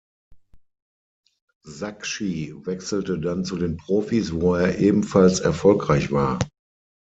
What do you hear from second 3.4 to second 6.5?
zu den Profis, wo er ebenfalls erfolgreich war.